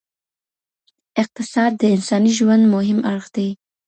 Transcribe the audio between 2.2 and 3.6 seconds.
ژوند مهم اړخ دی.